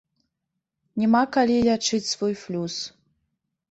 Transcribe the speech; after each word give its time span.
Няма 1.03 1.23
калі 1.37 1.55
лячыць 1.69 2.03
свой 2.13 2.33
флюс. 2.45 2.85